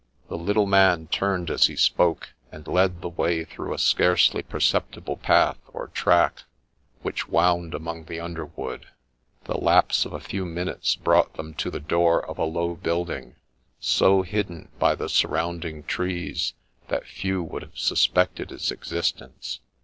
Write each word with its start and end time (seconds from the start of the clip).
The 0.29 0.35
little 0.35 0.65
man 0.65 1.05
turned 1.09 1.51
as 1.51 1.67
he 1.67 1.75
spoke, 1.75 2.29
and 2.51 2.67
led 2.67 3.01
the 3.01 3.09
way 3.09 3.43
through 3.45 3.71
a 3.71 3.77
scarcely 3.77 4.41
perceptible 4.41 5.15
path, 5.15 5.59
or 5.73 5.89
track, 5.89 6.41
which 7.03 7.29
wound 7.29 7.75
among 7.75 8.05
the 8.05 8.19
underwood. 8.19 8.87
The 9.43 9.59
lapse 9.59 10.03
of 10.05 10.13
a 10.13 10.19
few 10.19 10.43
minutes 10.43 10.95
brought 10.95 11.35
them 11.35 11.53
to 11.53 11.69
the 11.69 11.79
door 11.79 12.25
of 12.27 12.39
a 12.39 12.45
low 12.45 12.73
building, 12.73 13.35
so 13.79 14.23
hidden 14.23 14.69
by 14.79 14.95
the 14.95 15.07
surrounding 15.07 15.83
trees 15.83 16.55
that 16.87 17.05
few 17.05 17.43
would 17.43 17.61
have 17.61 17.77
suspected 17.77 18.51
its 18.51 18.71
existence. 18.71 19.59